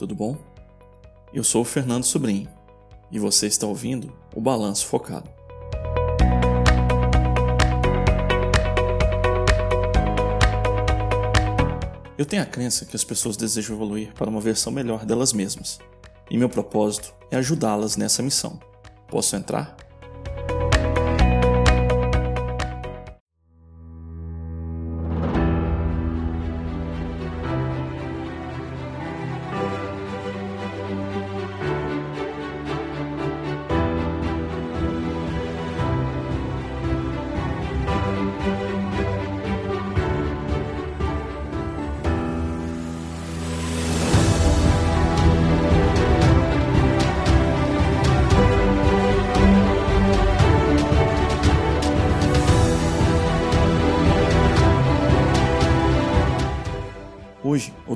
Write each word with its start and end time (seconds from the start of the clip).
tudo 0.00 0.14
bom? 0.14 0.34
Eu 1.30 1.44
sou 1.44 1.60
o 1.60 1.64
Fernando 1.64 2.04
Sobrinho 2.04 2.48
e 3.12 3.18
você 3.18 3.46
está 3.46 3.66
ouvindo 3.66 4.10
o 4.34 4.40
Balanço 4.40 4.86
Focado. 4.86 5.28
Eu 12.16 12.24
tenho 12.24 12.42
a 12.42 12.46
crença 12.46 12.86
que 12.86 12.96
as 12.96 13.04
pessoas 13.04 13.36
desejam 13.36 13.76
evoluir 13.76 14.14
para 14.14 14.30
uma 14.30 14.40
versão 14.40 14.72
melhor 14.72 15.04
delas 15.04 15.34
mesmas, 15.34 15.78
e 16.30 16.38
meu 16.38 16.48
propósito 16.48 17.14
é 17.30 17.36
ajudá-las 17.36 17.98
nessa 17.98 18.22
missão. 18.22 18.58
Posso 19.06 19.36
entrar? 19.36 19.76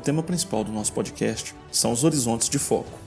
Tema 0.05 0.23
principal 0.23 0.63
do 0.63 0.71
nosso 0.71 0.93
podcast 0.93 1.55
são 1.73 1.91
os 1.91 2.05
horizontes 2.05 2.51
de 2.51 2.59
foco. 2.59 2.99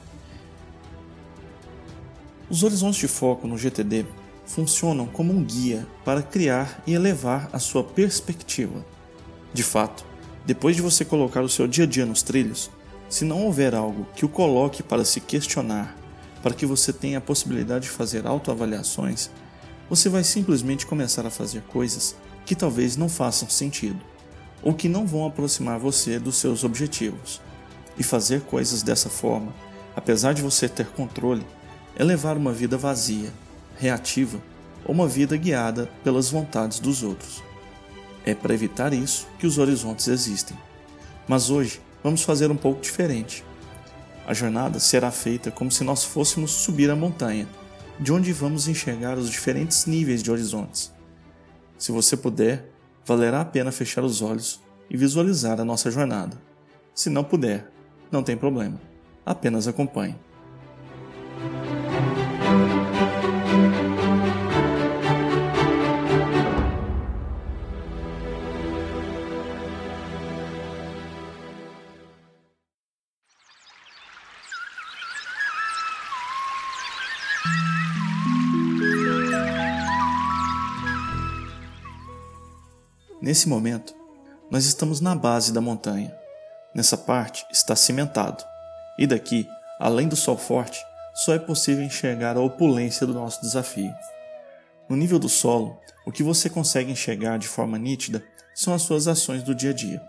Os 2.50 2.64
horizontes 2.64 3.00
de 3.00 3.08
foco 3.08 3.48
no 3.48 3.58
GTD 3.58 4.06
funcionam 4.45 5.06
como 5.06 5.31
um 5.31 5.44
guia 5.44 5.86
para 6.04 6.23
criar 6.23 6.81
e 6.88 6.94
elevar 6.94 7.50
a 7.54 7.59
sua 7.59 7.84
perspectiva. 7.84 8.84
De 9.54 9.62
fato, 9.62 10.04
depois 10.44 10.76
de 10.76 10.81
você 10.81 11.06
colocar 11.06 11.42
o 11.42 11.50
seu 11.50 11.67
dia 11.67 11.84
a 11.84 11.88
dia 11.88 12.06
nos 12.06 12.23
trilhos, 12.23 12.72
se 13.08 13.23
não 13.23 13.45
houver 13.45 13.76
algo 13.76 14.08
que 14.16 14.26
o 14.26 14.30
coloque 14.30 14.82
para 14.82 15.06
se 15.06 15.22
questionar, 15.22 15.95
para 16.42 16.56
que 16.56 16.66
você 16.66 16.92
tenha 16.92 17.20
a 17.20 17.22
possibilidade 17.22 17.84
de 17.84 17.92
fazer 17.92 18.26
autoavaliações, 18.26 19.30
você 19.89 20.09
vai 20.09 20.23
simplesmente 20.23 20.86
começar 20.86 21.26
a 21.26 21.32
fazer 21.32 21.61
coisas 21.64 22.16
que 22.45 22.56
talvez 22.56 22.98
não 22.98 23.08
façam 23.08 23.48
sentido 23.50 24.02
ou 24.62 24.74
que 24.74 24.90
não 24.90 25.06
vão 25.06 25.26
aproximar 25.26 25.80
você 25.80 26.20
dos 26.20 26.38
seus 26.38 26.64
objetivos. 26.64 27.42
E 27.98 28.04
fazer 28.04 28.42
coisas 28.42 28.84
dessa 28.84 29.10
forma, 29.10 29.54
apesar 29.96 30.34
de 30.34 30.42
você 30.42 30.70
ter 30.70 30.88
controle, 30.88 31.46
é 31.96 32.04
levar 32.04 32.38
uma 32.38 32.54
vida 32.54 32.78
vazia, 32.78 33.34
reativa 33.78 34.40
ou 34.86 34.94
uma 34.94 35.08
vida 35.08 35.36
guiada 35.36 35.90
pelas 36.04 36.30
vontades 36.30 36.80
dos 36.80 37.02
outros. 37.04 37.44
É 38.26 38.36
para 38.36 38.54
evitar 38.54 38.94
isso 38.94 39.28
que 39.40 39.48
os 39.48 39.58
horizontes 39.58 40.08
existem. 40.08 40.58
Mas 41.28 41.50
hoje 41.50 41.82
vamos 42.04 42.24
fazer 42.24 42.52
um 42.52 42.58
pouco 42.58 42.82
diferente. 42.82 43.44
A 44.28 44.34
jornada 44.34 44.80
será 44.80 45.10
feita 45.10 45.50
como 45.50 45.72
se 45.72 45.84
nós 45.84 46.04
fôssemos 46.04 46.52
subir 46.52 46.90
a 46.90 46.96
montanha, 46.96 47.48
de 48.00 48.12
onde 48.12 48.34
vamos 48.34 48.68
enxergar 48.68 49.18
os 49.18 49.30
diferentes 49.30 49.86
níveis 49.86 50.22
de 50.22 50.30
horizontes. 50.30 50.92
Se 51.78 51.92
você 51.92 52.18
puder, 52.18 52.70
valerá 53.08 53.40
a 53.40 53.46
pena 53.46 53.72
fechar 53.72 54.04
os 54.04 54.22
olhos 54.22 54.62
e 54.90 54.98
visualizar 54.98 55.62
a 55.62 55.66
nossa 55.66 55.90
jornada. 55.90 56.38
Se 56.94 57.10
não 57.10 57.24
puder, 57.24 57.72
não 58.12 58.22
tem 58.22 58.36
problema, 58.36 58.82
apenas 59.26 59.66
acompanhe. 59.66 60.18
Nesse 83.27 83.49
momento, 83.49 83.93
nós 84.49 84.64
estamos 84.64 85.02
na 85.02 85.14
base 85.14 85.52
da 85.52 85.60
montanha. 85.60 86.15
Nessa 86.73 86.98
parte 86.98 87.45
está 87.52 87.76
cimentado. 87.76 88.42
E 88.98 89.05
daqui, 89.05 89.45
além 89.82 90.08
do 90.08 90.15
sol 90.15 90.38
forte, 90.38 90.80
só 91.14 91.33
é 91.33 91.37
possível 91.37 91.83
enxergar 91.83 92.37
a 92.37 92.42
opulência 92.42 93.05
do 93.05 93.14
nosso 93.14 93.42
desafio. 93.42 93.93
No 94.87 94.95
nível 94.95 95.20
do 95.20 95.27
solo, 95.27 95.77
o 96.05 96.11
que 96.14 96.23
você 96.23 96.49
consegue 96.49 96.89
enxergar 96.89 97.37
de 97.37 97.49
forma 97.49 97.77
nítida 97.77 98.23
são 98.55 98.73
as 98.73 98.83
suas 98.83 99.10
ações 99.10 99.43
do 99.43 99.54
dia 99.54 99.71
a 99.71 99.73
dia. 99.73 100.02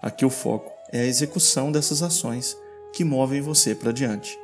Aqui 0.00 0.24
o 0.24 0.30
foco 0.30 0.72
é 0.90 1.00
a 1.00 1.06
execução 1.06 1.70
dessas 1.70 2.02
ações 2.02 2.56
que 2.94 3.04
movem 3.04 3.42
você 3.42 3.74
para 3.74 3.92
diante. 3.92 4.34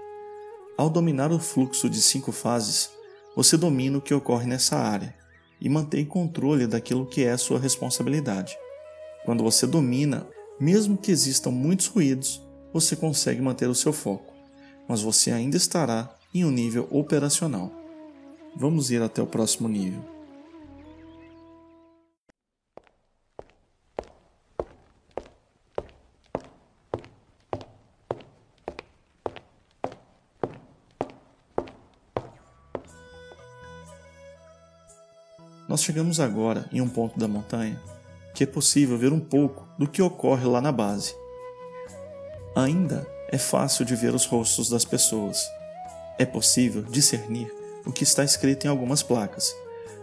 Ao 0.77 0.91
dominar 0.91 1.33
o 1.33 1.39
fluxo 1.39 1.89
de 1.89 2.03
cinco 2.03 2.33
fases, 2.33 2.91
você 3.35 3.57
domina 3.57 3.97
o 3.97 4.03
que 4.03 4.13
ocorre 4.13 4.47
nessa 4.47 4.77
área 4.77 5.24
e 5.61 5.69
mantém 5.69 6.05
controle 6.05 6.67
daquilo 6.67 7.07
que 7.07 7.25
é 7.25 7.37
sua 7.37 7.59
responsabilidade. 7.59 8.57
Quando 9.25 9.43
você 9.43 9.67
domina, 9.67 10.27
mesmo 10.61 10.97
que 10.97 11.11
existam 11.11 11.51
muitos 11.51 11.87
ruídos, 11.87 12.43
você 12.73 12.95
consegue 12.95 13.41
manter 13.41 13.69
o 13.69 13.75
seu 13.75 13.93
foco, 13.93 14.33
mas 14.89 15.01
você 15.01 15.31
ainda 15.31 15.57
estará 15.57 16.15
em 16.35 16.45
um 16.45 16.51
nível 16.51 16.89
operacional. 16.91 17.73
Vamos 18.57 18.91
ir 18.91 19.03
até 19.03 19.23
o 19.23 19.27
próximo 19.27 19.69
nível. 19.69 20.14
Nós 35.75 35.83
chegamos 35.83 36.21
agora 36.21 36.69
em 36.71 36.81
um 36.81 36.89
ponto 36.89 37.19
da 37.19 37.27
montanha 37.27 37.83
que 38.33 38.45
é 38.45 38.47
possível 38.47 38.97
ver 38.97 39.13
um 39.13 39.19
pouco 39.19 39.67
do 39.77 39.89
que 39.89 40.01
ocorre 40.01 40.47
lá 40.47 40.61
na 40.61 40.71
base. 40.71 41.17
Ainda 42.55 43.05
é 43.29 43.37
fácil 43.39 43.85
de 43.85 43.97
ver 43.97 44.15
os 44.15 44.25
rostos 44.25 44.71
das 44.71 44.85
pessoas. 44.85 45.45
É 46.17 46.25
possível 46.25 46.81
discernir 46.83 47.53
o 47.85 47.91
que 47.91 48.05
está 48.05 48.23
escrito 48.23 48.65
em 48.65 48.71
algumas 48.71 49.03
placas, 49.03 49.53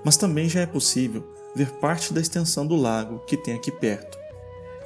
mas 0.04 0.18
também 0.18 0.50
já 0.50 0.59
é 0.59 0.66
possível 0.66 1.26
ver 1.56 1.72
parte 1.80 2.14
da 2.14 2.20
extensão 2.20 2.68
do 2.68 2.76
lago 2.76 3.20
que 3.20 3.38
tem 3.38 3.53
aqui 3.53 3.72
perto. 3.72 4.20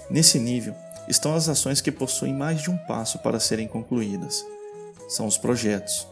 Nesse 0.08 0.38
nível 0.38 0.76
estão 1.08 1.34
as 1.34 1.50
ações 1.50 1.82
que 1.82 1.92
possuem 1.92 2.32
mais 2.32 2.62
de 2.62 2.70
um 2.70 2.78
passo 2.78 3.18
para 3.24 3.40
serem 3.40 3.68
concluídas. 3.68 4.46
São 5.10 5.26
os 5.26 5.36
projetos. 5.36 6.08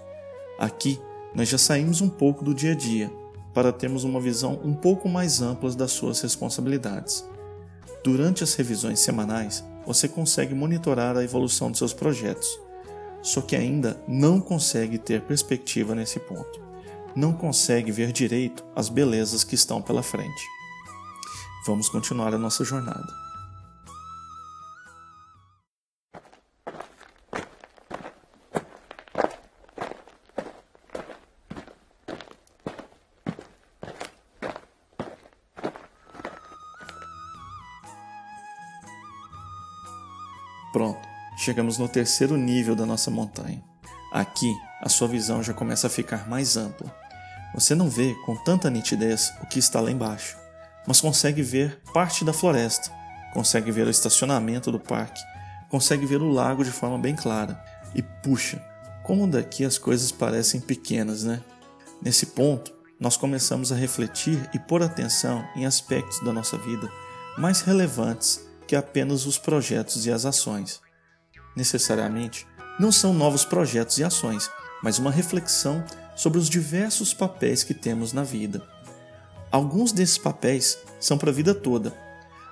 Aqui 0.58 1.00
nós 1.36 1.48
já 1.48 1.60
saímos 1.60 2.02
um 2.02 2.10
pouco 2.10 2.44
do 2.44 2.56
dia 2.56 2.72
a 2.72 2.76
dia 2.76 3.23
para 3.54 3.72
termos 3.72 4.04
uma 4.04 4.20
visão 4.20 4.60
um 4.64 4.74
pouco 4.74 5.08
mais 5.08 5.42
ampla 5.42 5.72
das 5.74 5.92
suas 5.92 6.20
responsabilidades. 6.22 7.26
Durante 8.04 8.44
as 8.44 8.54
revisões 8.56 9.00
semanais, 9.00 9.64
você 9.86 10.08
consegue 10.08 10.54
monitorar 10.54 11.16
a 11.16 11.24
evolução 11.24 11.72
de 11.72 11.78
seus 11.78 11.94
projetos, 11.94 12.60
só 13.22 13.42
que 13.42 13.56
ainda 13.56 14.02
não 14.08 14.42
consegue 14.42 14.98
ter 14.98 15.22
perspectiva 15.22 15.94
nesse 15.96 16.20
ponto. 16.20 16.62
Não 17.16 17.32
consegue 17.32 17.92
ver 17.92 18.12
direito 18.12 18.66
as 18.76 18.90
belezas 18.90 19.44
que 19.44 19.56
estão 19.56 19.82
pela 19.82 20.02
frente. 20.02 20.44
Vamos 21.66 21.88
continuar 21.88 22.34
a 22.34 22.40
nossa 22.40 22.64
jornada. 22.66 23.33
Pronto, 40.74 41.08
chegamos 41.38 41.78
no 41.78 41.88
terceiro 41.88 42.36
nível 42.36 42.76
da 42.76 42.84
nossa 42.84 43.12
montanha. 43.12 43.64
Aqui, 44.12 44.52
a 44.82 44.90
sua 44.90 45.08
visão 45.08 45.44
já 45.44 45.54
começa 45.54 45.86
a 45.86 45.90
ficar 45.90 46.28
mais 46.28 46.58
ampla. 46.58 46.92
Você 47.54 47.76
não 47.76 47.88
vê 47.88 48.16
com 48.26 48.36
tanta 48.36 48.72
nitidez 48.72 49.32
o 49.44 49.46
que 49.46 49.60
está 49.60 49.80
lá 49.80 49.92
embaixo, 49.92 50.36
mas 50.88 51.00
consegue 51.00 51.44
ver 51.44 51.80
parte 51.94 52.26
da 52.26 52.34
floresta, 52.34 52.92
consegue 53.34 53.72
ver 53.72 53.86
o 53.86 53.92
estacionamento 53.92 54.72
do 54.72 54.80
parque, 54.80 55.22
consegue 55.70 56.08
ver 56.08 56.24
o 56.24 56.32
lago 56.32 56.64
de 56.64 56.72
forma 56.72 56.98
bem 56.98 57.16
clara. 57.16 57.64
E 57.94 58.02
puxa, 58.02 58.60
como 59.04 59.28
daqui 59.28 59.64
as 59.64 59.78
coisas 59.78 60.12
parecem 60.12 60.60
pequenas, 60.60 61.24
né? 61.24 61.40
Nesse 62.02 62.26
ponto, 62.26 62.74
nós 63.00 63.16
começamos 63.16 63.72
a 63.72 63.76
refletir 63.76 64.50
e 64.56 64.58
pôr 64.58 64.82
atenção 64.82 65.46
em 65.56 65.68
aspectos 65.68 66.20
da 66.24 66.34
nossa 66.34 66.58
vida 66.58 66.92
mais 67.38 67.62
relevantes 67.62 68.44
que 68.68 68.76
apenas 68.76 69.26
os 69.26 69.38
projetos 69.38 70.06
e 70.06 70.12
as 70.12 70.26
ações. 70.26 70.82
Necessariamente, 71.56 72.48
não 72.80 72.92
são 72.92 73.14
novos 73.14 73.46
projetos 73.46 73.98
e 73.98 74.04
ações, 74.04 74.50
mas 74.82 75.00
uma 75.00 75.12
reflexão 75.12 75.84
sobre 76.16 76.40
os 76.40 76.50
diversos 76.50 77.14
papéis 77.14 77.64
que 77.64 77.74
temos 77.74 78.14
na 78.14 78.24
vida. 78.24 78.62
Alguns 79.52 79.92
desses 79.92 80.18
papéis 80.18 80.78
são 81.00 81.18
para 81.18 81.30
a 81.30 81.34
vida 81.34 81.54
toda. 81.54 81.94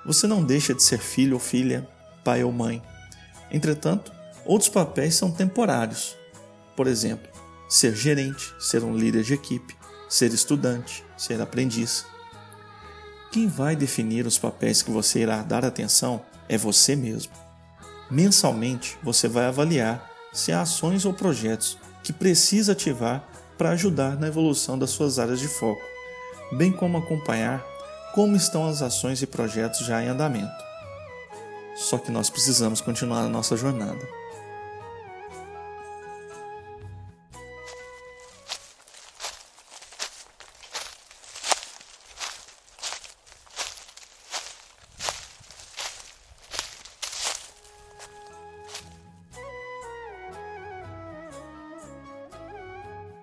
Você 0.05 0.27
não 0.27 0.43
deixa 0.43 0.73
de 0.73 0.83
ser 0.83 0.99
filho 0.99 1.33
ou 1.33 1.39
filha, 1.39 1.87
pai 2.23 2.43
ou 2.43 2.51
mãe. 2.51 2.81
Entretanto, 3.51 4.11
outros 4.45 4.69
papéis 4.69 5.15
são 5.15 5.31
temporários. 5.31 6.15
Por 6.75 6.87
exemplo, 6.87 7.27
ser 7.67 7.95
gerente, 7.95 8.53
ser 8.59 8.83
um 8.83 8.95
líder 8.95 9.23
de 9.23 9.33
equipe, 9.33 9.75
ser 10.07 10.33
estudante, 10.33 11.03
ser 11.17 11.41
aprendiz. 11.41 12.05
Quem 13.31 13.47
vai 13.47 13.77
definir 13.77 14.25
os 14.25 14.37
papéis 14.37 14.81
que 14.81 14.91
você 14.91 15.19
irá 15.19 15.41
dar 15.41 15.63
atenção 15.63 16.21
é 16.49 16.57
você 16.57 16.97
mesmo. 16.97 17.31
Mensalmente, 18.09 18.97
você 19.01 19.29
vai 19.29 19.45
avaliar 19.45 20.11
se 20.33 20.51
há 20.51 20.61
ações 20.61 21.05
ou 21.05 21.13
projetos 21.13 21.77
que 22.03 22.11
precisa 22.11 22.73
ativar 22.73 23.23
para 23.57 23.69
ajudar 23.69 24.17
na 24.19 24.27
evolução 24.27 24.77
das 24.77 24.89
suas 24.89 25.17
áreas 25.17 25.39
de 25.39 25.47
foco, 25.47 25.81
bem 26.51 26.73
como 26.73 26.97
acompanhar 26.97 27.65
como 28.13 28.35
estão 28.35 28.67
as 28.67 28.81
ações 28.81 29.21
e 29.21 29.27
projetos 29.27 29.85
já 29.85 30.03
em 30.03 30.07
andamento. 30.07 30.51
Só 31.75 31.97
que 31.97 32.11
nós 32.11 32.29
precisamos 32.29 32.81
continuar 32.81 33.21
a 33.21 33.29
nossa 33.29 33.55
jornada. 33.55 34.20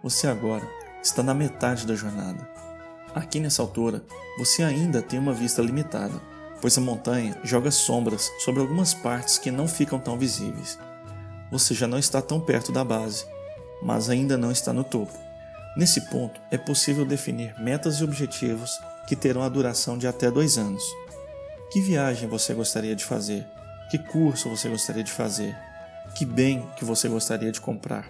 Você 0.08 0.26
agora 0.26 0.66
está 1.02 1.22
na 1.22 1.34
metade 1.34 1.86
da 1.86 1.94
jornada. 1.94 2.48
Aqui 3.14 3.38
nessa 3.38 3.60
altura, 3.60 4.02
você 4.38 4.62
ainda 4.62 5.02
tem 5.02 5.18
uma 5.18 5.34
vista 5.34 5.60
limitada, 5.60 6.18
pois 6.62 6.78
a 6.78 6.80
montanha 6.80 7.36
joga 7.44 7.70
sombras 7.70 8.32
sobre 8.38 8.62
algumas 8.62 8.94
partes 8.94 9.36
que 9.36 9.50
não 9.50 9.68
ficam 9.68 9.98
tão 9.98 10.18
visíveis. 10.18 10.78
Você 11.50 11.74
já 11.74 11.86
não 11.86 11.98
está 11.98 12.22
tão 12.22 12.40
perto 12.40 12.72
da 12.72 12.82
base, 12.82 13.26
mas 13.82 14.08
ainda 14.08 14.38
não 14.38 14.50
está 14.50 14.72
no 14.72 14.82
topo. 14.82 15.12
Nesse 15.76 16.00
ponto, 16.08 16.40
é 16.50 16.56
possível 16.56 17.04
definir 17.04 17.54
metas 17.60 18.00
e 18.00 18.04
objetivos 18.04 18.80
que 19.06 19.14
terão 19.14 19.42
a 19.42 19.48
duração 19.50 19.98
de 19.98 20.06
até 20.06 20.30
dois 20.30 20.56
anos. 20.56 20.84
Que 21.70 21.82
viagem 21.82 22.30
você 22.30 22.54
gostaria 22.54 22.96
de 22.96 23.04
fazer? 23.04 23.46
Que 23.90 23.98
curso 23.98 24.48
você 24.48 24.70
gostaria 24.70 25.04
de 25.04 25.12
fazer? 25.12 25.54
Que 26.14 26.24
bem 26.24 26.66
que 26.78 26.84
você 26.86 27.10
gostaria 27.10 27.52
de 27.52 27.60
comprar? 27.60 28.08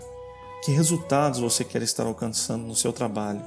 Que 0.65 0.73
resultados 0.73 1.39
você 1.39 1.65
quer 1.65 1.83
estar 1.83 2.05
alcançando 2.05 2.65
no 2.67 2.75
seu 2.75 2.93
trabalho? 2.93 3.41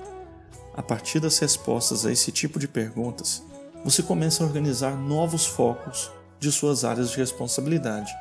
A 0.74 0.82
partir 0.82 1.20
das 1.20 1.38
respostas 1.40 2.06
a 2.06 2.12
esse 2.12 2.32
tipo 2.32 2.58
de 2.58 2.68
perguntas, 2.68 3.44
você 3.84 4.02
começa 4.02 4.44
a 4.44 4.48
organizar 4.48 4.96
novos 4.96 5.46
focos 5.46 6.10
de 6.40 6.52
suas 6.52 6.86
áreas 6.86 7.12
de 7.12 7.18
responsabilidade, 7.18 8.12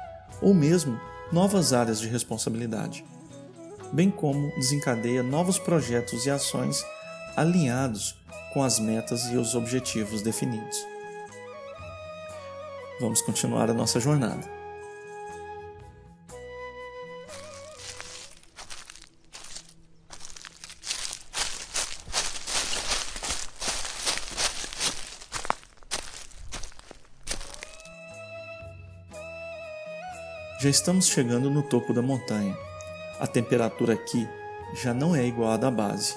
ou 0.43 0.53
mesmo 0.53 1.01
novas 1.33 1.73
áreas 1.73 2.01
de 2.01 2.09
responsabilidade, 2.09 3.05
bem 3.93 4.11
como 4.11 4.53
desencadeia 4.57 5.23
novos 5.23 5.59
projetos 5.59 6.27
e 6.27 6.31
ações 6.31 6.85
alinhados 7.37 8.17
com 8.53 8.63
as 8.63 8.81
metas 8.81 9.25
e 9.27 9.37
os 9.37 9.55
objetivos 9.55 10.23
definidos. 10.23 10.77
Vamos 13.01 13.23
continuar 13.23 13.71
a 13.71 13.75
nossa 13.75 14.01
jornada. 14.01 14.60
Já 30.61 30.69
estamos 30.69 31.07
chegando 31.07 31.49
no 31.49 31.63
topo 31.63 31.95
da 31.95 32.03
montanha. 32.03 32.55
A 33.19 33.27
temperatura 33.27 33.95
aqui 33.95 34.29
já 34.75 34.93
não 34.93 35.17
é 35.17 35.27
igual 35.27 35.53
à 35.53 35.57
da 35.57 35.71
base. 35.71 36.17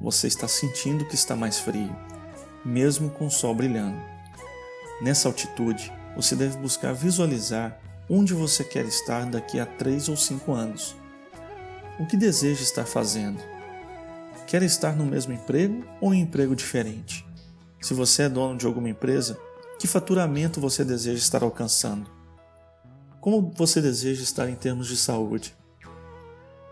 Você 0.00 0.26
está 0.26 0.48
sentindo 0.48 1.04
que 1.04 1.14
está 1.14 1.36
mais 1.36 1.58
frio, 1.58 1.94
mesmo 2.64 3.10
com 3.10 3.26
o 3.26 3.30
sol 3.30 3.54
brilhando. 3.54 4.00
Nessa 5.02 5.28
altitude, 5.28 5.92
você 6.16 6.34
deve 6.34 6.56
buscar 6.56 6.94
visualizar 6.94 7.78
onde 8.08 8.32
você 8.32 8.64
quer 8.64 8.86
estar 8.86 9.26
daqui 9.26 9.60
a 9.60 9.66
3 9.66 10.08
ou 10.08 10.16
5 10.16 10.50
anos. 10.50 10.96
O 12.00 12.06
que 12.06 12.16
deseja 12.16 12.62
estar 12.62 12.86
fazendo? 12.86 13.38
Quer 14.46 14.62
estar 14.62 14.96
no 14.96 15.04
mesmo 15.04 15.34
emprego 15.34 15.84
ou 16.00 16.14
em 16.14 16.22
emprego 16.22 16.56
diferente? 16.56 17.22
Se 17.82 17.92
você 17.92 18.22
é 18.22 18.28
dono 18.30 18.56
de 18.56 18.64
alguma 18.64 18.88
empresa, 18.88 19.38
que 19.78 19.86
faturamento 19.86 20.58
você 20.58 20.86
deseja 20.86 21.18
estar 21.18 21.42
alcançando? 21.42 22.23
Como 23.24 23.50
você 23.56 23.80
deseja 23.80 24.22
estar 24.22 24.50
em 24.50 24.54
termos 24.54 24.86
de 24.86 24.98
saúde? 24.98 25.56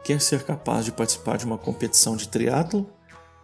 Quer 0.05 0.21
ser 0.21 0.45
capaz 0.45 0.85
de 0.85 0.93
participar 0.93 1.39
de 1.39 1.47
uma 1.47 1.57
competição 1.57 2.15
de 2.15 2.29
triatlo 2.29 2.87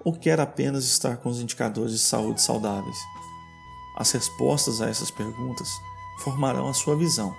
ou 0.04 0.12
quer 0.12 0.38
apenas 0.38 0.84
estar 0.84 1.16
com 1.16 1.30
os 1.30 1.40
indicadores 1.40 1.92
de 1.92 2.00
saúde 2.00 2.42
saudáveis? 2.42 2.98
As 3.96 4.12
respostas 4.12 4.82
a 4.82 4.90
essas 4.90 5.10
perguntas 5.10 5.70
formarão 6.18 6.68
a 6.68 6.74
sua 6.74 6.94
visão, 6.96 7.34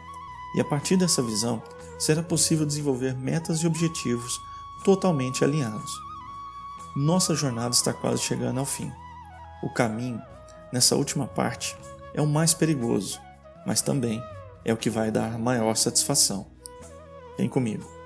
e 0.56 0.60
a 0.60 0.66
partir 0.66 0.98
dessa 0.98 1.22
visão 1.22 1.62
será 2.00 2.24
possível 2.24 2.66
desenvolver 2.66 3.16
metas 3.16 3.60
e 3.60 3.68
objetivos 3.68 4.42
totalmente 4.84 5.44
alinhados. 5.44 5.92
Nossa 6.96 7.36
jornada 7.36 7.76
está 7.76 7.94
quase 7.94 8.24
chegando 8.24 8.60
ao 8.60 8.66
fim. 8.66 8.92
O 9.62 9.72
caminho, 9.72 10.20
nessa 10.74 10.96
última 10.96 11.28
parte, 11.28 11.78
é 12.16 12.22
o 12.24 12.26
mais 12.26 12.56
perigoso, 12.56 13.20
mas 13.68 13.84
também 13.84 14.20
é 14.64 14.74
o 14.74 14.78
que 14.78 14.90
vai 14.90 15.12
dar 15.12 15.38
maior 15.38 15.76
satisfação. 15.76 16.48
Vem 17.38 17.50
comigo. 17.50 17.99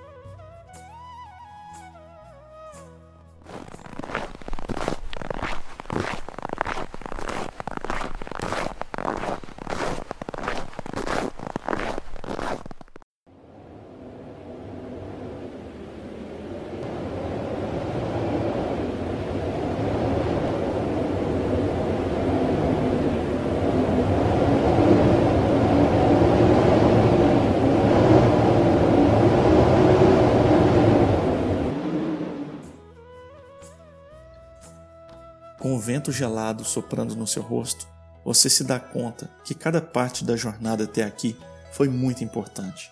Com 35.74 35.80
vento 35.80 36.12
gelado 36.12 36.64
soprando 36.64 37.16
no 37.16 37.26
seu 37.26 37.42
rosto, 37.42 37.88
você 38.24 38.48
se 38.48 38.64
dá 38.64 38.80
conta 38.80 39.28
que 39.44 39.56
cada 39.56 39.82
parte 39.82 40.24
da 40.24 40.36
jornada 40.36 40.84
até 40.84 41.02
aqui 41.02 41.36
foi 41.72 41.90
muito 41.90 42.24
importante. 42.24 42.92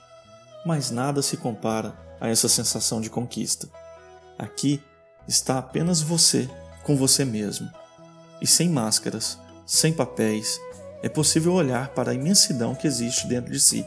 Mas 0.66 0.90
nada 0.90 1.22
se 1.22 1.38
compara 1.38 1.94
a 2.20 2.28
essa 2.28 2.50
sensação 2.50 3.00
de 3.00 3.08
conquista. 3.08 3.70
Aqui 4.36 4.82
está 5.28 5.60
apenas 5.60 6.02
você 6.02 6.50
com 6.82 6.98
você 6.98 7.24
mesmo. 7.24 7.70
E 8.42 8.48
sem 8.48 8.68
máscaras, 8.68 9.38
sem 9.64 9.94
papéis, 9.94 10.60
é 11.04 11.10
possível 11.10 11.54
olhar 11.54 11.90
para 11.90 12.10
a 12.10 12.16
imensidão 12.16 12.74
que 12.74 12.88
existe 12.88 13.28
dentro 13.28 13.52
de 13.52 13.60
si, 13.60 13.86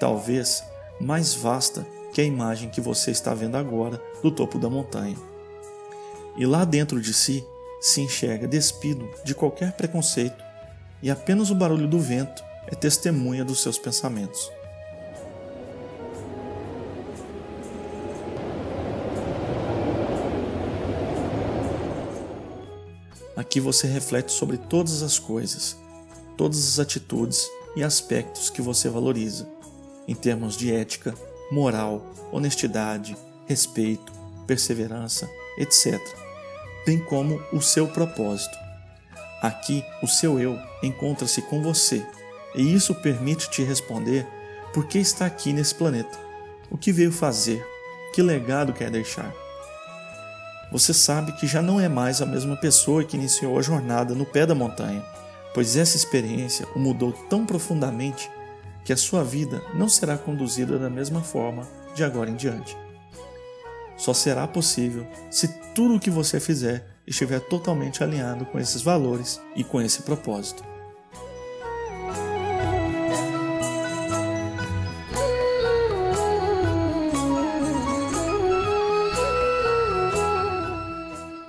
talvez 0.00 0.64
mais 0.98 1.34
vasta 1.34 1.86
que 2.14 2.22
a 2.22 2.24
imagem 2.24 2.70
que 2.70 2.80
você 2.80 3.10
está 3.10 3.34
vendo 3.34 3.58
agora 3.58 4.00
do 4.22 4.30
topo 4.30 4.58
da 4.58 4.70
montanha. 4.70 5.18
E 6.38 6.46
lá 6.46 6.64
dentro 6.64 7.02
de 7.02 7.12
si 7.12 7.46
se 7.80 8.00
enxerga 8.00 8.48
despido 8.48 9.08
de 9.24 9.34
qualquer 9.34 9.72
preconceito 9.72 10.42
e 11.02 11.10
apenas 11.10 11.50
o 11.50 11.54
barulho 11.54 11.86
do 11.86 12.00
vento 12.00 12.42
é 12.66 12.74
testemunha 12.74 13.44
dos 13.44 13.60
seus 13.60 13.78
pensamentos. 13.78 14.50
Aqui 23.36 23.60
você 23.60 23.86
reflete 23.86 24.32
sobre 24.32 24.56
todas 24.56 25.02
as 25.02 25.18
coisas, 25.18 25.76
todas 26.36 26.66
as 26.66 26.78
atitudes 26.78 27.50
e 27.76 27.82
aspectos 27.82 28.48
que 28.48 28.62
você 28.62 28.88
valoriza, 28.88 29.46
em 30.08 30.14
termos 30.14 30.56
de 30.56 30.72
ética, 30.72 31.14
moral, 31.50 32.02
honestidade, 32.32 33.16
respeito, 33.46 34.10
perseverança, 34.46 35.28
etc 35.58 36.23
bem 36.86 36.98
como 36.98 37.40
o 37.52 37.60
seu 37.60 37.86
propósito. 37.88 38.56
Aqui, 39.42 39.84
o 40.02 40.06
seu 40.06 40.38
eu 40.38 40.58
encontra-se 40.82 41.42
com 41.42 41.62
você, 41.62 42.04
e 42.54 42.74
isso 42.74 42.94
permite 42.94 43.50
te 43.50 43.62
responder 43.62 44.26
por 44.72 44.86
que 44.86 44.98
está 44.98 45.26
aqui 45.26 45.52
nesse 45.52 45.74
planeta, 45.74 46.18
o 46.70 46.78
que 46.78 46.92
veio 46.92 47.12
fazer, 47.12 47.64
que 48.14 48.22
legado 48.22 48.72
quer 48.72 48.90
deixar. 48.90 49.32
Você 50.72 50.92
sabe 50.94 51.32
que 51.32 51.46
já 51.46 51.62
não 51.62 51.80
é 51.80 51.88
mais 51.88 52.20
a 52.20 52.26
mesma 52.26 52.56
pessoa 52.56 53.04
que 53.04 53.16
iniciou 53.16 53.58
a 53.58 53.62
jornada 53.62 54.14
no 54.14 54.24
pé 54.24 54.46
da 54.46 54.54
montanha, 54.54 55.04
pois 55.52 55.76
essa 55.76 55.96
experiência 55.96 56.66
o 56.74 56.78
mudou 56.78 57.12
tão 57.12 57.46
profundamente 57.46 58.30
que 58.84 58.92
a 58.92 58.96
sua 58.96 59.22
vida 59.22 59.62
não 59.74 59.88
será 59.88 60.18
conduzida 60.18 60.78
da 60.78 60.90
mesma 60.90 61.22
forma 61.22 61.66
de 61.94 62.02
agora 62.02 62.28
em 62.28 62.34
diante. 62.34 62.76
Só 63.96 64.12
será 64.12 64.46
possível 64.46 65.06
se 65.30 65.48
tudo 65.74 65.96
o 65.96 66.00
que 66.00 66.10
você 66.10 66.40
fizer 66.40 66.84
estiver 67.06 67.40
totalmente 67.40 68.02
alinhado 68.02 68.46
com 68.46 68.58
esses 68.58 68.82
valores 68.82 69.40
e 69.54 69.62
com 69.62 69.80
esse 69.80 70.02
propósito. 70.02 70.64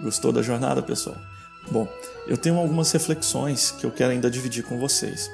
Gostou 0.02 0.32
da 0.32 0.44
jornada, 0.44 0.84
pessoal? 0.84 1.18
Bom, 1.72 1.88
eu 2.28 2.38
tenho 2.38 2.60
algumas 2.60 2.92
reflexões 2.92 3.72
que 3.72 3.86
eu 3.88 3.92
quero 3.92 4.12
ainda 4.12 4.30
dividir 4.30 4.64
com 4.64 4.78
vocês. 4.78 5.32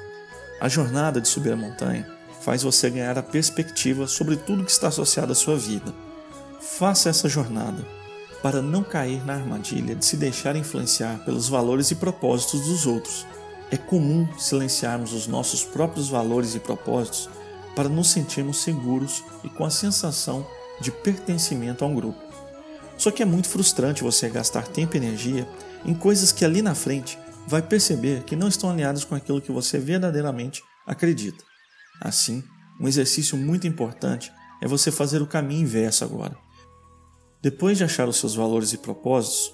A 0.58 0.68
jornada 0.68 1.20
de 1.20 1.28
subir 1.28 1.52
a 1.52 1.56
montanha 1.56 2.08
faz 2.40 2.62
você 2.62 2.88
ganhar 2.88 3.18
a 3.18 3.22
perspectiva 3.22 4.06
sobre 4.06 4.36
tudo 4.36 4.64
que 4.64 4.70
está 4.70 4.88
associado 4.88 5.32
à 5.32 5.34
sua 5.34 5.58
vida. 5.58 5.92
Faça 6.62 7.08
essa 7.08 7.28
jornada 7.28 7.84
para 8.40 8.62
não 8.62 8.84
cair 8.84 9.26
na 9.26 9.34
armadilha 9.34 9.96
de 9.96 10.06
se 10.06 10.16
deixar 10.16 10.54
influenciar 10.54 11.18
pelos 11.24 11.48
valores 11.48 11.90
e 11.90 11.96
propósitos 11.96 12.60
dos 12.68 12.86
outros. 12.86 13.26
É 13.68 13.76
comum 13.76 14.28
silenciarmos 14.38 15.12
os 15.12 15.26
nossos 15.26 15.64
próprios 15.64 16.08
valores 16.08 16.54
e 16.54 16.60
propósitos 16.60 17.28
para 17.74 17.88
nos 17.88 18.10
sentirmos 18.10 18.62
seguros 18.62 19.24
e 19.42 19.48
com 19.48 19.64
a 19.64 19.70
sensação 19.70 20.46
de 20.80 20.92
pertencimento 20.92 21.84
a 21.84 21.88
um 21.88 21.96
grupo. 21.96 22.20
Só 22.96 23.10
que 23.10 23.24
é 23.24 23.26
muito 23.26 23.48
frustrante 23.48 24.04
você 24.04 24.28
gastar 24.28 24.68
tempo 24.68 24.96
e 24.96 24.98
energia 24.98 25.48
em 25.84 25.94
coisas 25.94 26.30
que 26.30 26.44
ali 26.44 26.62
na 26.62 26.76
frente 26.76 27.18
vai 27.44 27.60
perceber 27.60 28.22
que 28.22 28.36
não 28.36 28.46
estão 28.46 28.70
alinhadas 28.70 29.02
com 29.02 29.16
aquilo 29.16 29.40
que 29.40 29.50
você 29.50 29.80
verdadeiramente 29.80 30.62
acredita. 30.86 31.42
Assim, 32.00 32.44
um 32.80 32.86
exercício 32.86 33.36
muito 33.36 33.66
importante 33.66 34.32
é 34.60 34.68
você 34.68 34.92
fazer 34.92 35.20
o 35.20 35.26
caminho 35.26 35.62
inverso 35.62 36.04
agora. 36.04 36.36
Depois 37.42 37.76
de 37.76 37.82
achar 37.82 38.08
os 38.08 38.18
seus 38.18 38.36
valores 38.36 38.72
e 38.72 38.78
propósitos, 38.78 39.52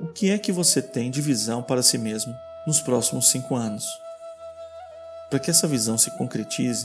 o 0.00 0.08
que 0.08 0.30
é 0.30 0.38
que 0.38 0.50
você 0.50 0.82
tem 0.82 1.12
de 1.12 1.22
visão 1.22 1.62
para 1.62 1.80
si 1.80 1.96
mesmo 1.96 2.34
nos 2.66 2.80
próximos 2.80 3.30
cinco 3.30 3.54
anos? 3.54 3.84
Para 5.30 5.38
que 5.38 5.48
essa 5.48 5.68
visão 5.68 5.96
se 5.96 6.10
concretize, 6.18 6.84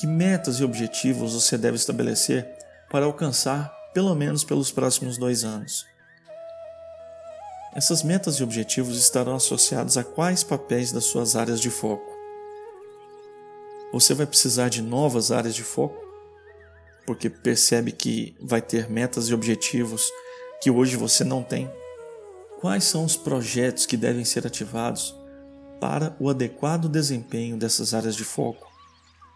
que 0.00 0.06
metas 0.06 0.56
e 0.56 0.64
objetivos 0.64 1.34
você 1.34 1.58
deve 1.58 1.76
estabelecer 1.76 2.48
para 2.90 3.04
alcançar 3.04 3.70
pelo 3.92 4.14
menos 4.14 4.42
pelos 4.42 4.72
próximos 4.72 5.18
dois 5.18 5.44
anos. 5.44 5.84
Essas 7.74 8.02
metas 8.02 8.36
e 8.36 8.42
objetivos 8.42 8.96
estarão 8.96 9.34
associados 9.34 9.98
a 9.98 10.04
quais 10.04 10.42
papéis 10.42 10.92
das 10.92 11.04
suas 11.04 11.36
áreas 11.36 11.60
de 11.60 11.68
foco? 11.68 12.10
Você 13.92 14.14
vai 14.14 14.24
precisar 14.26 14.70
de 14.70 14.80
novas 14.80 15.30
áreas 15.30 15.54
de 15.54 15.62
foco? 15.62 16.03
Porque 17.06 17.28
percebe 17.28 17.92
que 17.92 18.34
vai 18.40 18.62
ter 18.62 18.88
metas 18.88 19.28
e 19.28 19.34
objetivos 19.34 20.10
que 20.60 20.70
hoje 20.70 20.96
você 20.96 21.24
não 21.24 21.42
tem? 21.42 21.70
Quais 22.60 22.84
são 22.84 23.04
os 23.04 23.16
projetos 23.16 23.84
que 23.84 23.96
devem 23.96 24.24
ser 24.24 24.46
ativados 24.46 25.14
para 25.80 26.16
o 26.18 26.30
adequado 26.30 26.88
desempenho 26.88 27.58
dessas 27.58 27.92
áreas 27.92 28.16
de 28.16 28.24
foco? 28.24 28.72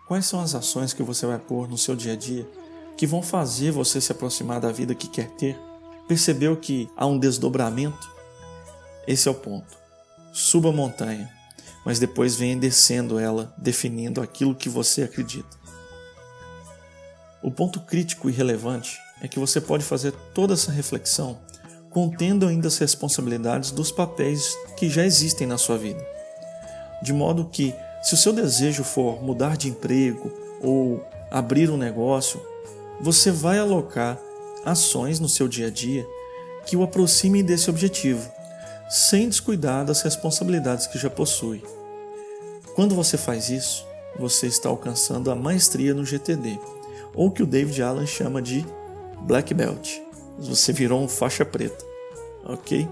Quais 0.06 0.24
são 0.24 0.40
as 0.40 0.54
ações 0.54 0.94
que 0.94 1.02
você 1.02 1.26
vai 1.26 1.38
pôr 1.38 1.68
no 1.68 1.76
seu 1.76 1.94
dia 1.94 2.14
a 2.14 2.16
dia 2.16 2.48
que 2.96 3.06
vão 3.06 3.22
fazer 3.22 3.70
você 3.70 4.00
se 4.00 4.10
aproximar 4.10 4.58
da 4.58 4.72
vida 4.72 4.94
que 4.94 5.06
quer 5.06 5.28
ter? 5.32 5.58
Percebeu 6.08 6.56
que 6.56 6.88
há 6.96 7.04
um 7.04 7.18
desdobramento? 7.18 8.10
Esse 9.06 9.28
é 9.28 9.30
o 9.30 9.34
ponto. 9.34 9.76
Suba 10.32 10.70
a 10.70 10.72
montanha, 10.72 11.30
mas 11.84 11.98
depois 11.98 12.34
venha 12.34 12.56
descendo 12.56 13.18
ela, 13.18 13.54
definindo 13.58 14.22
aquilo 14.22 14.54
que 14.54 14.70
você 14.70 15.02
acredita. 15.02 15.58
O 17.42 17.50
ponto 17.50 17.80
crítico 17.80 18.28
e 18.28 18.32
relevante 18.32 18.98
é 19.22 19.28
que 19.28 19.38
você 19.38 19.60
pode 19.60 19.84
fazer 19.84 20.12
toda 20.34 20.54
essa 20.54 20.72
reflexão 20.72 21.38
contendo 21.90 22.46
ainda 22.46 22.68
as 22.68 22.78
responsabilidades 22.78 23.70
dos 23.70 23.90
papéis 23.90 24.56
que 24.76 24.88
já 24.88 25.04
existem 25.04 25.46
na 25.46 25.56
sua 25.56 25.78
vida. 25.78 26.04
De 27.02 27.12
modo 27.12 27.46
que, 27.46 27.74
se 28.02 28.14
o 28.14 28.16
seu 28.16 28.32
desejo 28.32 28.84
for 28.84 29.22
mudar 29.22 29.56
de 29.56 29.68
emprego 29.68 30.32
ou 30.60 31.04
abrir 31.30 31.70
um 31.70 31.76
negócio, 31.76 32.40
você 33.00 33.30
vai 33.30 33.58
alocar 33.58 34.18
ações 34.64 35.20
no 35.20 35.28
seu 35.28 35.48
dia 35.48 35.68
a 35.68 35.70
dia 35.70 36.06
que 36.66 36.76
o 36.76 36.82
aproximem 36.82 37.44
desse 37.44 37.70
objetivo, 37.70 38.30
sem 38.90 39.28
descuidar 39.28 39.84
das 39.84 40.02
responsabilidades 40.02 40.86
que 40.86 40.98
já 40.98 41.08
possui. 41.08 41.62
Quando 42.74 42.94
você 42.94 43.16
faz 43.16 43.48
isso, 43.48 43.86
você 44.18 44.46
está 44.46 44.68
alcançando 44.68 45.30
a 45.30 45.34
maestria 45.34 45.94
no 45.94 46.04
GTD, 46.04 46.58
ou 47.18 47.32
que 47.32 47.42
o 47.42 47.46
David 47.46 47.82
Allen 47.82 48.06
chama 48.06 48.40
de 48.40 48.64
Black 49.26 49.52
Belt. 49.52 49.90
Você 50.38 50.72
virou 50.72 51.02
um 51.02 51.08
faixa 51.08 51.44
preta, 51.44 51.84
ok? 52.44 52.88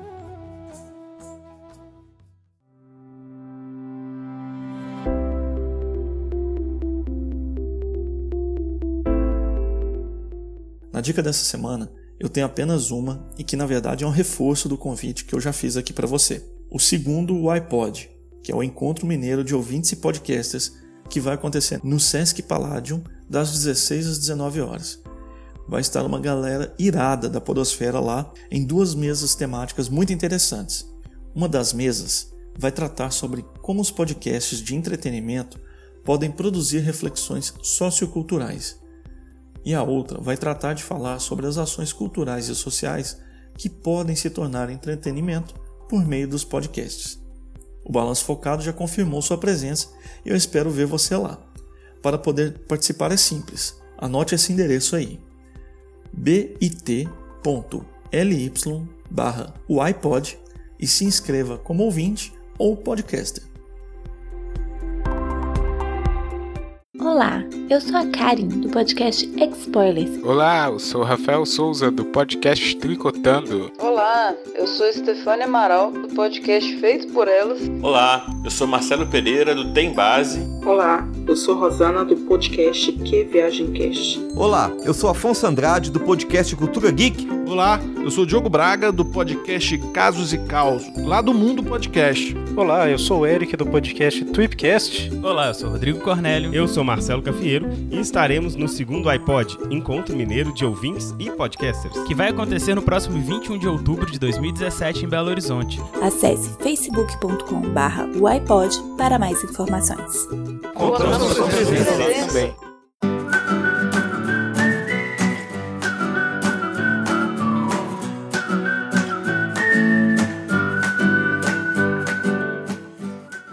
Na 10.92 11.00
dica 11.00 11.23
dessa 11.23 11.45
semana, 11.45 11.92
eu 12.18 12.28
tenho 12.28 12.47
apenas 12.47 12.90
uma 12.90 13.30
e 13.38 13.45
que 13.45 13.54
na 13.54 13.64
verdade 13.64 14.02
é 14.02 14.06
um 14.09 14.11
reforço 14.11 14.68
do 14.68 14.76
convite 14.76 15.25
que 15.25 15.37
eu 15.37 15.40
já 15.40 15.52
fiz 15.52 15.76
aqui 15.76 15.92
para 15.92 16.09
você. 16.09 16.45
O 16.68 16.80
segundo, 16.80 17.38
o 17.38 17.49
iPod, 17.49 18.11
que 18.42 18.50
é 18.50 18.56
o 18.56 18.62
Encontro 18.62 19.06
Mineiro 19.06 19.45
de 19.45 19.54
Ouvintes 19.54 19.92
e 19.92 19.97
Podcasters, 19.97 20.73
que 21.09 21.21
vai 21.21 21.35
acontecer 21.35 21.78
no 21.85 22.00
Sesc 22.00 22.42
Palladium 22.42 23.04
das 23.28 23.52
16 23.52 24.06
às 24.06 24.18
19 24.18 24.61
horas. 24.61 25.02
Vai 25.68 25.80
estar 25.80 26.04
uma 26.04 26.21
galera 26.21 26.75
irada 26.78 27.28
da 27.28 27.40
podosfera 27.40 27.99
lá 27.99 28.33
em 28.50 28.64
duas 28.64 28.95
mesas 28.95 29.35
temáticas 29.35 29.88
muito 29.88 30.12
interessantes. 30.12 30.87
Uma 31.35 31.49
das 31.49 31.73
mesas 31.73 32.33
vai 32.59 32.71
tratar 32.71 33.11
sobre 33.11 33.45
como 33.61 33.80
os 33.80 33.90
podcasts 33.90 34.61
de 34.61 34.75
entretenimento 34.75 35.59
podem 36.04 36.30
produzir 36.30 36.78
reflexões 36.78 37.52
socioculturais 37.62 38.78
e 39.66 39.75
a 39.75 39.83
outra 39.83 40.21
vai 40.21 40.37
tratar 40.37 40.75
de 40.75 40.85
falar 40.85 41.18
sobre 41.18 41.45
as 41.45 41.59
ações 41.59 41.92
culturais 41.92 42.49
e 42.49 42.54
sociais 42.54 43.18
que 43.59 43.68
podem 43.68 44.14
se 44.14 44.30
tornar 44.30 44.71
entretenimento 44.71 45.54
por 45.88 46.06
meio 46.06 46.28
dos 46.28 46.45
podcasts. 46.45 47.21
O 47.85 47.90
Balanço 47.90 48.25
Focado 48.25 48.62
já 48.62 48.73
confirmou 48.73 49.21
sua 49.21 49.37
presença 49.37 49.88
e 50.25 50.28
eu 50.28 50.37
espero 50.37 50.71
ver 50.71 50.87
você 50.87 51.16
lá. 51.16 51.46
Para 52.03 52.19
poder 52.19 52.59
participar 52.69 53.12
é 53.12 53.17
simples, 53.17 53.81
anote 53.99 54.35
esse 54.35 54.53
endereço 54.53 54.97
aí: 54.97 55.21
bit.ly 56.12 57.07
barra 59.11 59.55
o 59.69 59.81
iPod 59.81 60.38
e 60.79 60.87
se 60.87 61.05
inscreva 61.05 61.59
como 61.59 61.85
ouvinte 61.85 62.33
ou 62.59 62.76
podcaster. 62.76 63.45
Olá, 66.99 67.45
eu 67.68 67.80
sou 67.80 67.96
a 67.96 68.06
Karen, 68.06 68.46
do 68.46 68.68
podcast 68.68 69.28
X-Spoilers. 69.37 70.23
Olá, 70.23 70.68
eu 70.68 70.78
sou 70.78 71.00
o 71.00 71.04
Rafael 71.04 71.44
Souza, 71.44 71.90
do 71.90 72.04
podcast 72.04 72.76
Tricotando. 72.76 73.73
Olá, 73.78 74.35
eu 74.54 74.68
sou 74.68 74.92
Stefania 74.92 75.46
Amaral, 75.46 75.90
do 75.90 76.06
podcast 76.14 76.76
Feito 76.76 77.08
por 77.12 77.26
Elas. 77.26 77.61
Olá, 77.82 78.25
eu 78.44 78.50
sou 78.50 78.68
Marcelo 78.68 79.06
Pereira, 79.06 79.52
do 79.52 79.73
Tem 79.73 79.92
Base. 79.92 80.40
Olá, 80.64 81.08
eu 81.26 81.35
sou 81.37 81.56
Rosana, 81.56 82.04
do 82.04 82.16
podcast 82.16 82.92
Que 82.92 83.25
Viagem 83.25 83.73
Cast. 83.73 84.20
Olá, 84.37 84.70
eu 84.85 84.94
sou 84.94 85.11
Afonso 85.11 85.46
Andrade, 85.46 85.90
do 85.90 85.99
podcast 85.99 86.54
Cultura 86.54 86.90
Geek. 86.92 87.26
Olá, 87.49 87.80
eu 88.02 88.11
sou 88.11 88.26
Diogo 88.26 88.49
Braga, 88.49 88.92
do 88.92 89.04
podcast 89.04 89.78
Casos 89.92 90.32
e 90.32 90.38
Causos, 90.38 90.88
lá 91.04 91.20
do 91.20 91.32
Mundo 91.35 91.62
Podcast. 91.62 92.37
Olá, 92.56 92.88
eu 92.88 92.99
sou 92.99 93.20
o 93.20 93.26
Eric, 93.26 93.56
do 93.56 93.66
podcast 93.66 94.25
Tripcast. 94.25 95.12
Olá, 95.23 95.49
eu 95.49 95.54
sou 95.54 95.70
Rodrigo 95.70 96.00
Cornélio. 96.00 96.54
Eu 96.54 96.66
sou 96.66 96.82
Marcelo 96.82 97.23
Cafieiro 97.57 97.69
e 97.91 97.99
estaremos 97.99 98.55
no 98.55 98.69
segundo 98.69 99.09
iPod, 99.09 99.57
Encontro 99.71 100.15
Mineiro 100.15 100.53
de 100.53 100.65
Ouvintes 100.65 101.15
e 101.19 101.31
Podcasters, 101.31 101.99
que 102.07 102.15
vai 102.15 102.29
acontecer 102.29 102.75
no 102.75 102.83
próximo 102.83 103.21
21 103.21 103.59
de 103.59 103.69
outubro 103.69 104.11
de 104.11 104.19
2017 104.19 105.05
em 105.05 105.09
Belo 105.09 105.31
Horizonte. 105.31 105.81
Acesse 106.03 106.51
facebook.com 106.59 107.61
barra 107.73 108.05
iPod 108.05 108.77
para 108.99 109.19
mais 109.19 109.43
informações. 109.43 110.27
Contamos 110.75 111.39
com 111.39 111.49
presença 111.49 111.93
também. 112.27 112.55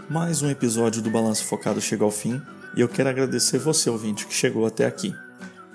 Mais 0.10 0.42
um 0.42 0.50
episódio 0.50 1.02
do 1.02 1.10
Balanço 1.10 1.46
Focado 1.46 1.82
chega 1.82 2.04
ao 2.04 2.12
fim 2.12 2.42
e 2.76 2.82
eu 2.82 2.88
quero 2.88 3.10
agradecer 3.10 3.58
você, 3.58 3.90
ouvinte, 3.90 4.26
que 4.26 4.34
chegou 4.34 4.66
até 4.66 4.86
aqui. 4.86 5.16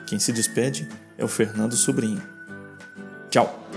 Quem 0.07 0.19
se 0.19 0.33
despede 0.33 0.89
é 1.17 1.25
o 1.25 1.29
Fernando 1.29 1.75
Sobrinho. 1.75 2.23
Tchau! 3.31 3.69